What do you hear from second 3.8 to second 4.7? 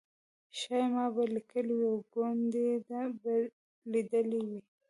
لیدلي وي.